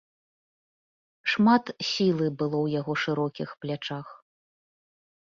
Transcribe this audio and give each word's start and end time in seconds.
Шмат 1.33 1.65
сілы 1.89 2.27
было 2.39 2.57
ў 2.61 2.67
яго 2.79 2.93
шырокіх 3.01 3.49
плячах. 3.65 4.07